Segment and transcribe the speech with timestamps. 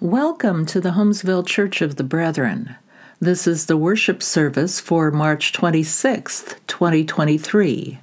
[0.00, 2.76] Welcome to the Holmesville Church of the Brethren.
[3.18, 7.98] This is the worship service for March 26th, 2023.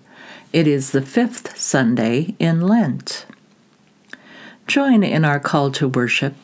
[0.52, 3.26] It is the fifth Sunday in Lent.
[4.68, 6.36] Join in our call to worship.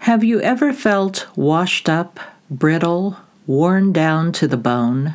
[0.00, 2.18] Have you ever felt washed up,
[2.50, 5.14] brittle, worn down to the bone?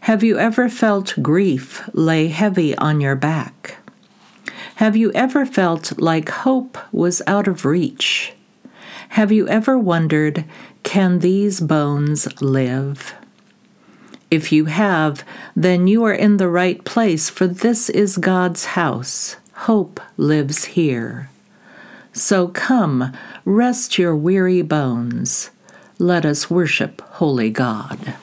[0.00, 3.76] Have you ever felt grief lay heavy on your back?
[4.76, 8.34] Have you ever felt like hope was out of reach?
[9.08, 10.44] Have you ever wondered,
[10.82, 13.14] can these bones live?
[14.30, 15.24] If you have,
[15.56, 19.36] then you are in the right place, for this is God's house.
[19.64, 21.30] Hope lives here.
[22.12, 25.52] So come, rest your weary bones.
[25.98, 28.14] Let us worship Holy God.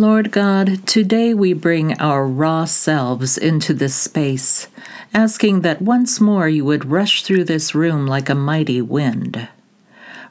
[0.00, 4.66] Lord God, today we bring our raw selves into this space,
[5.12, 9.46] asking that once more you would rush through this room like a mighty wind.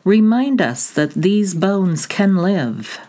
[0.04, 3.00] Remind us that these bones can live.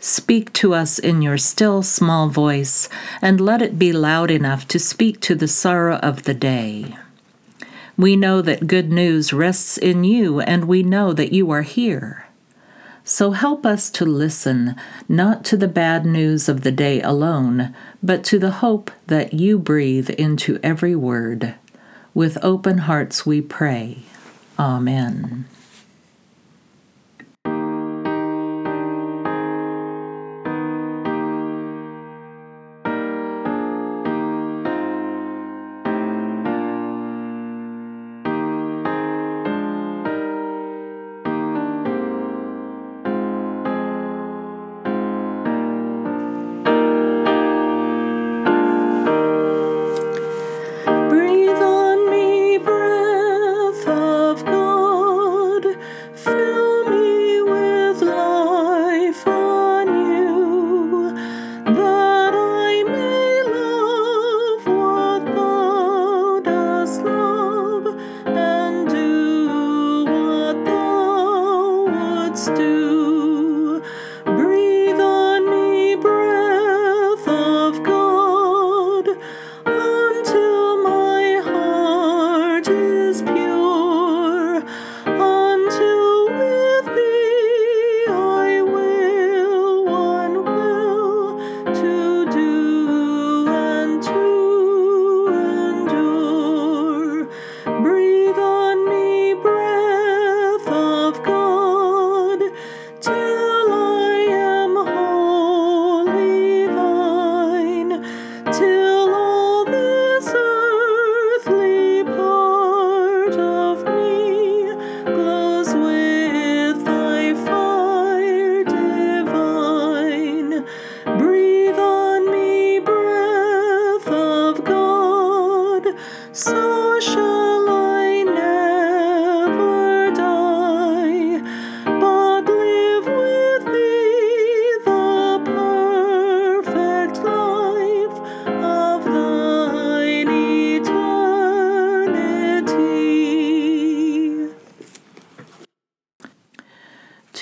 [0.00, 2.88] Speak to us in your still small voice,
[3.20, 6.96] and let it be loud enough to speak to the sorrow of the day.
[7.98, 12.25] We know that good news rests in you, and we know that you are here.
[13.08, 14.74] So help us to listen,
[15.08, 17.72] not to the bad news of the day alone,
[18.02, 21.54] but to the hope that you breathe into every word.
[22.14, 23.98] With open hearts we pray.
[24.58, 25.44] Amen.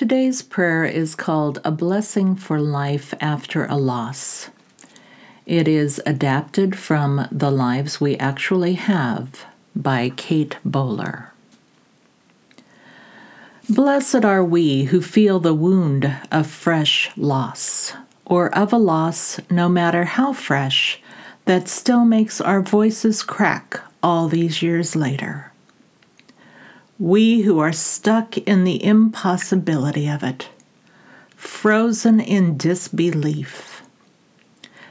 [0.04, 4.50] Today's prayer is called A Blessing for Life After a Loss.
[5.46, 11.32] It is adapted from The Lives We Actually Have by Kate Bowler.
[13.66, 17.94] Blessed are we who feel the wound of fresh loss,
[18.26, 21.00] or of a loss, no matter how fresh,
[21.46, 25.53] that still makes our voices crack all these years later
[26.98, 30.48] we who are stuck in the impossibility of it,
[31.34, 33.82] frozen in disbelief.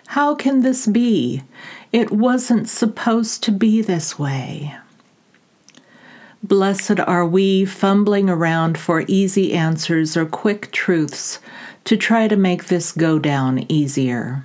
[0.07, 1.43] How can this be?
[1.91, 4.75] It wasn't supposed to be this way.
[6.43, 11.39] Blessed are we fumbling around for easy answers or quick truths
[11.85, 14.43] to try to make this go down easier.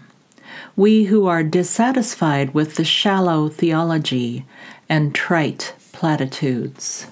[0.77, 4.47] We who are dissatisfied with the shallow theology
[4.89, 7.09] and trite platitudes.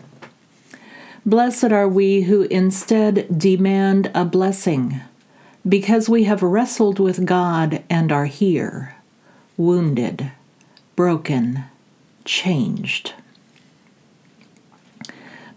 [1.28, 5.00] Blessed are we who instead demand a blessing,
[5.68, 8.94] because we have wrestled with God and are here,
[9.56, 10.30] wounded,
[10.94, 11.64] broken,
[12.24, 13.14] changed.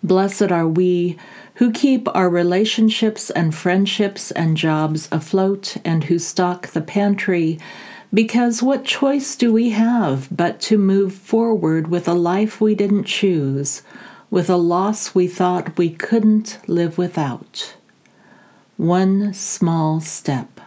[0.01, 1.19] Blessed are we
[1.55, 7.59] who keep our relationships and friendships and jobs afloat and who stock the pantry,
[8.11, 13.03] because what choice do we have but to move forward with a life we didn't
[13.03, 13.83] choose?
[14.31, 17.75] With a loss we thought we couldn't live without.
[18.77, 20.61] One small step,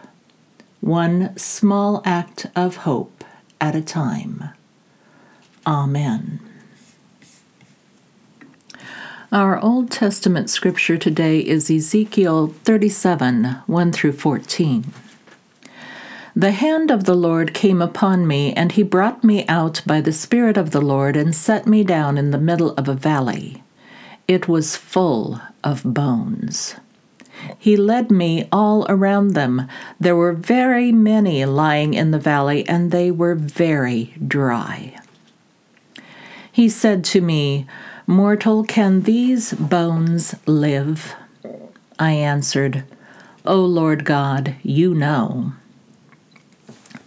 [0.81, 3.23] one small act of hope
[3.59, 4.49] at a time.
[5.65, 6.39] Amen.
[9.31, 14.93] Our Old Testament scripture today is Ezekiel 37 1 through 14.
[16.35, 20.11] The hand of the Lord came upon me, and he brought me out by the
[20.11, 23.61] Spirit of the Lord and set me down in the middle of a valley.
[24.27, 26.75] It was full of bones.
[27.59, 29.67] He led me all around them.
[29.99, 34.97] There were very many lying in the valley, and they were very dry.
[36.51, 37.67] He said to me,
[38.07, 41.15] Mortal, can these bones live?
[41.99, 42.85] I answered,
[43.45, 45.53] O Lord God, you know.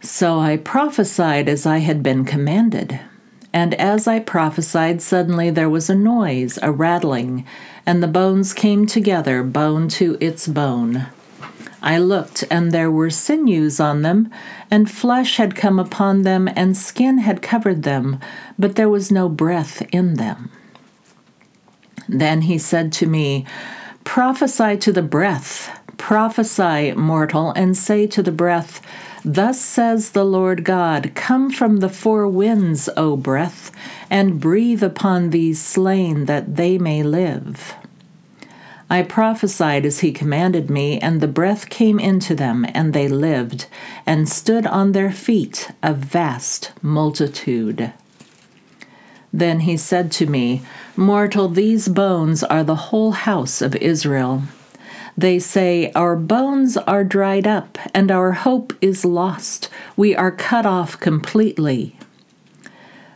[0.00, 3.00] So I prophesied as I had been commanded.
[3.52, 7.44] And as I prophesied, suddenly there was a noise, a rattling,
[7.84, 11.06] and the bones came together, bone to its bone.
[11.82, 14.30] I looked, and there were sinews on them,
[14.70, 18.20] and flesh had come upon them, and skin had covered them,
[18.58, 20.50] but there was no breath in them.
[22.08, 23.46] Then he said to me,
[24.04, 28.80] Prophesy to the breath, prophesy, mortal, and say to the breath,
[29.22, 33.70] Thus says the Lord God Come from the four winds, O breath,
[34.08, 37.74] and breathe upon these slain that they may live.
[38.88, 43.66] I prophesied as he commanded me, and the breath came into them, and they lived,
[44.06, 47.92] and stood on their feet, a vast multitude.
[49.32, 50.62] Then he said to me,
[50.96, 54.42] Mortal, these bones are the whole house of Israel.
[55.20, 59.68] They say, Our bones are dried up, and our hope is lost.
[59.94, 61.94] We are cut off completely.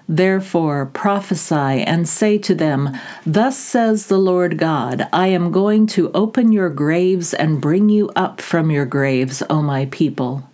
[0.07, 2.95] Therefore prophesy and say to them,
[3.25, 8.11] Thus says the Lord God, I am going to open your graves and bring you
[8.15, 10.51] up from your graves, O my people.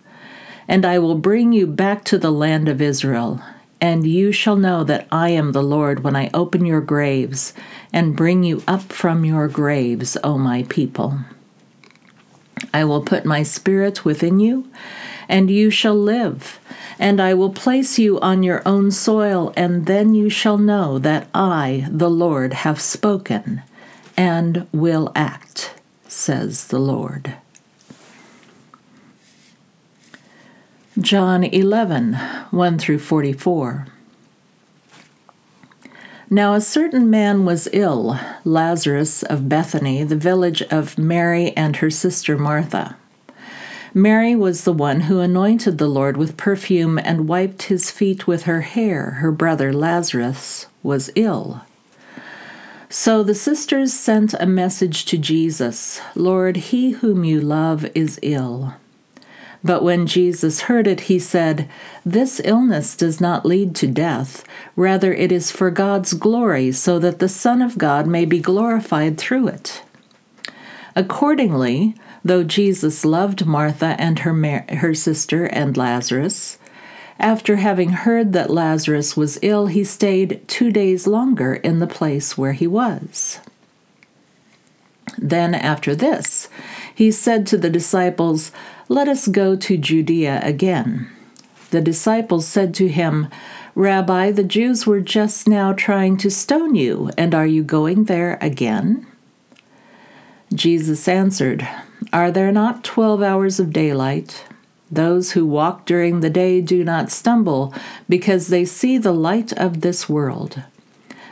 [0.69, 3.43] And I will bring you back to the land of Israel.
[3.81, 7.55] And you shall know that I am the Lord when I open your graves
[7.93, 11.19] and bring you up from your graves, O my people.
[12.73, 14.69] I will put my spirit within you,
[15.29, 16.59] and you shall live.
[16.99, 21.29] And I will place you on your own soil, and then you shall know that
[21.35, 23.63] I, the Lord, have spoken
[24.17, 25.75] and will act,
[26.07, 27.37] says the Lord.
[30.99, 32.15] John 11,
[32.51, 33.87] 1 through 44.
[36.33, 41.91] Now a certain man was ill, Lazarus of Bethany, the village of Mary and her
[41.91, 42.97] sister Martha.
[43.93, 48.45] Mary was the one who anointed the Lord with perfume and wiped his feet with
[48.45, 49.11] her hair.
[49.19, 51.63] Her brother Lazarus was ill.
[52.89, 58.75] So the sisters sent a message to Jesus Lord, he whom you love is ill.
[59.63, 61.69] But when Jesus heard it, he said,
[62.05, 64.45] This illness does not lead to death.
[64.75, 69.19] Rather, it is for God's glory, so that the Son of God may be glorified
[69.19, 69.83] through it.
[70.97, 76.59] Accordingly, though Jesus loved Martha and her, her sister and Lazarus,
[77.19, 82.39] after having heard that Lazarus was ill, he stayed two days longer in the place
[82.39, 83.41] where he was.
[85.19, 86.49] Then, after this,
[86.95, 88.53] he said to the disciples,
[88.91, 91.09] Let us go to Judea again.
[91.71, 93.29] The disciples said to him,
[93.77, 98.37] Rabbi, the Jews were just now trying to stone you, and are you going there
[98.41, 99.07] again?
[100.53, 101.69] Jesus answered,
[102.13, 104.45] Are there not twelve hours of daylight?
[104.91, 107.73] Those who walk during the day do not stumble,
[108.09, 110.65] because they see the light of this world.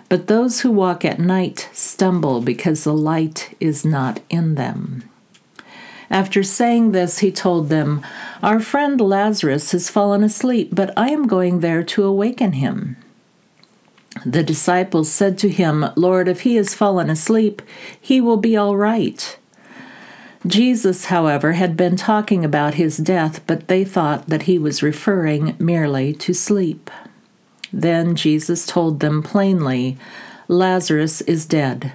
[0.09, 5.08] But those who walk at night stumble, because the light is not in them.
[6.11, 8.05] After saying this, he told them,
[8.43, 12.97] Our friend Lazarus has fallen asleep, but I am going there to awaken him.
[14.25, 17.63] The disciples said to him, Lord, if he has fallen asleep,
[18.01, 19.39] he will be all right.
[20.47, 25.57] Jesus, however, had been talking about his death, but they thought that he was referring
[25.59, 26.91] merely to sleep.
[27.73, 29.99] Then Jesus told them plainly,
[30.47, 31.93] Lazarus is dead.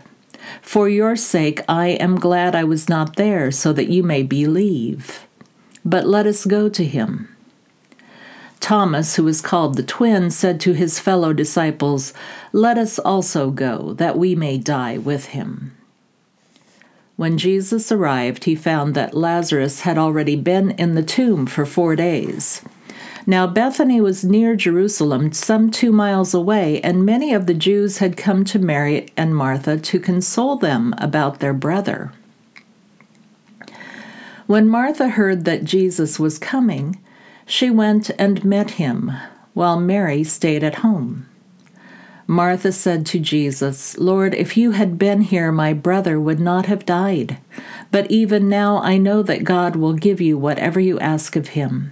[0.61, 5.25] For your sake I am glad I was not there, so that you may believe.
[5.85, 7.29] But let us go to him.
[8.59, 12.13] Thomas, who is called the twin, said to his fellow disciples,
[12.53, 15.75] Let us also go, that we may die with him.
[17.15, 21.95] When Jesus arrived, he found that Lazarus had already been in the tomb for four
[21.95, 22.63] days.
[23.25, 28.17] Now Bethany was near Jerusalem, some two miles away, and many of the Jews had
[28.17, 32.11] come to Mary and Martha to console them about their brother.
[34.45, 36.99] When Martha heard that Jesus was coming,
[37.45, 39.11] she went and met him,
[39.53, 41.27] while Mary stayed at home.
[42.27, 46.85] Martha said to Jesus, Lord, if you had been here, my brother would not have
[46.85, 47.37] died.
[47.91, 51.91] But even now I know that God will give you whatever you ask of him.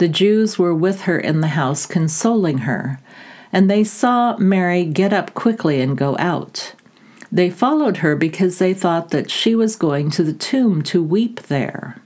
[0.00, 2.98] The Jews were with her in the house, consoling her,
[3.52, 6.72] and they saw Mary get up quickly and go out.
[7.30, 11.42] They followed her because they thought that she was going to the tomb to weep
[11.42, 12.00] there.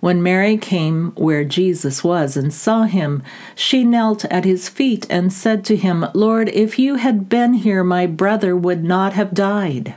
[0.00, 3.22] When Mary came where Jesus was and saw him,
[3.54, 7.84] she knelt at his feet and said to him, Lord, if you had been here,
[7.84, 9.94] my brother would not have died.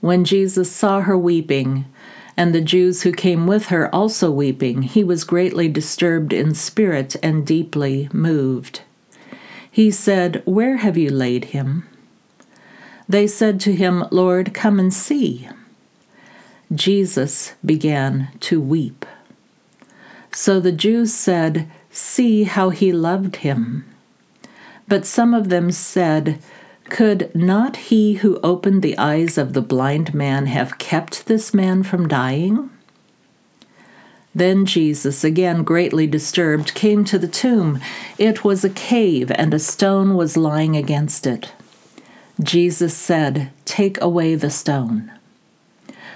[0.00, 1.86] When Jesus saw her weeping,
[2.40, 7.14] and the Jews who came with her also weeping, he was greatly disturbed in spirit
[7.22, 8.80] and deeply moved.
[9.70, 11.86] He said, Where have you laid him?
[13.06, 15.50] They said to him, Lord, come and see.
[16.74, 19.04] Jesus began to weep.
[20.32, 23.84] So the Jews said, See how he loved him.
[24.88, 26.40] But some of them said,
[26.90, 31.84] Could not he who opened the eyes of the blind man have kept this man
[31.84, 32.68] from dying?
[34.34, 37.80] Then Jesus, again greatly disturbed, came to the tomb.
[38.18, 41.52] It was a cave, and a stone was lying against it.
[42.42, 45.12] Jesus said, Take away the stone.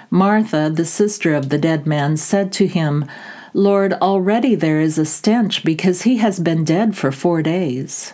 [0.09, 3.05] Martha, the sister of the dead man, said to him,
[3.53, 8.13] Lord, already there is a stench because he has been dead for four days.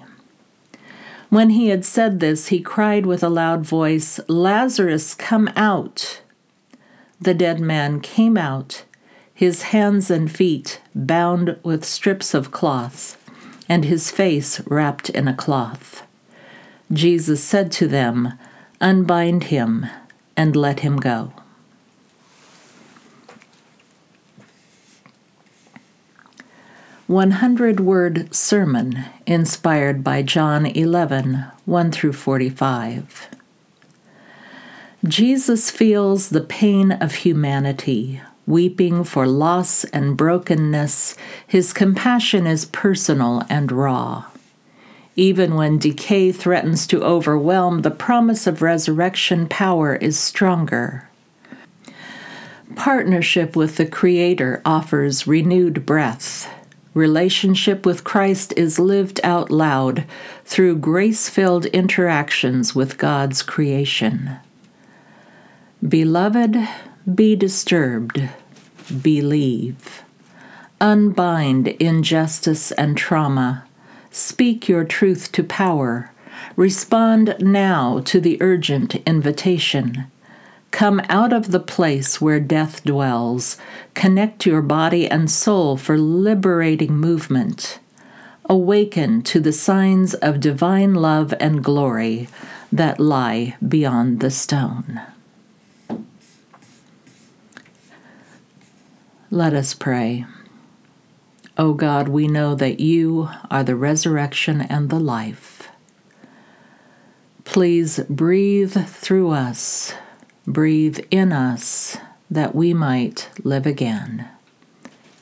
[1.31, 6.19] When he had said this, he cried with a loud voice, Lazarus, come out!
[7.21, 8.83] The dead man came out,
[9.33, 13.17] his hands and feet bound with strips of cloth,
[13.69, 16.05] and his face wrapped in a cloth.
[16.91, 18.33] Jesus said to them,
[18.81, 19.85] Unbind him
[20.35, 21.31] and let him go.
[27.11, 33.27] 100 word sermon inspired by John 11 1 through 45.
[35.03, 41.17] Jesus feels the pain of humanity, weeping for loss and brokenness.
[41.45, 44.27] His compassion is personal and raw.
[45.17, 51.09] Even when decay threatens to overwhelm, the promise of resurrection power is stronger.
[52.77, 56.47] Partnership with the Creator offers renewed breath
[56.93, 60.03] Relationship with Christ is lived out loud
[60.43, 64.31] through grace filled interactions with God's creation.
[65.87, 66.67] Beloved,
[67.15, 68.27] be disturbed,
[69.01, 70.03] believe.
[70.81, 73.63] Unbind injustice and trauma.
[74.09, 76.11] Speak your truth to power.
[76.57, 80.10] Respond now to the urgent invitation.
[80.71, 83.57] Come out of the place where death dwells.
[83.93, 87.79] Connect your body and soul for liberating movement.
[88.45, 92.27] Awaken to the signs of divine love and glory
[92.71, 95.01] that lie beyond the stone.
[99.29, 100.25] Let us pray.
[101.57, 105.69] O oh God, we know that you are the resurrection and the life.
[107.43, 109.93] Please breathe through us
[110.53, 111.97] breathe in us
[112.29, 114.27] that we might live again.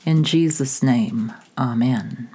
[0.04, 2.28] In Jesus' name, Amen.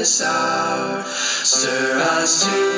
[0.00, 1.04] This hour.
[1.44, 2.69] Stir us to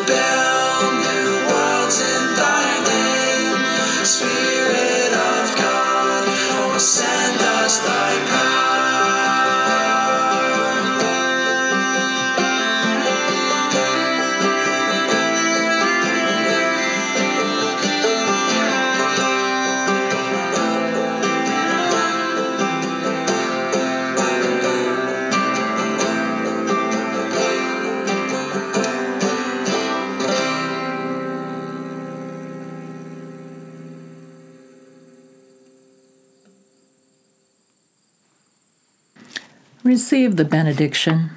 [39.84, 41.30] Receive the benediction.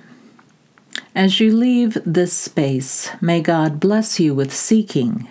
[1.15, 5.27] As you leave this space, may God bless you with seeking.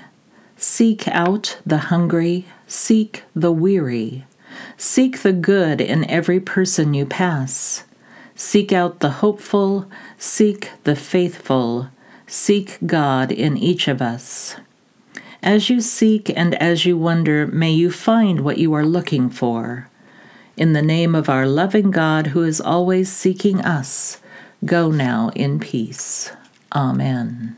[0.56, 4.24] Seek out the hungry, seek the weary,
[4.76, 7.84] seek the good in every person you pass.
[8.34, 11.90] Seek out the hopeful, seek the faithful,
[12.26, 14.56] seek God in each of us.
[15.40, 19.88] As you seek and as you wonder, may you find what you are looking for.
[20.56, 24.20] In the name of our loving God who is always seeking us,
[24.64, 26.30] go now in peace.
[26.72, 27.56] Amen.